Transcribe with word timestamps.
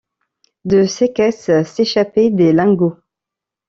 De 0.65 0.87
ces 0.87 1.13
caisses 1.13 1.51
s’échappaient 1.63 2.31
des 2.31 2.53
lingots. 2.53 2.97